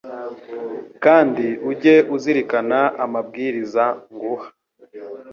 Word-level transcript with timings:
kandi 1.03 1.47
ujye 1.69 1.95
uzirikana 2.15 2.79
amabwiriza 3.03 3.83
nguha 4.13 4.47